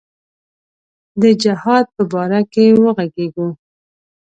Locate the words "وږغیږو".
2.81-3.47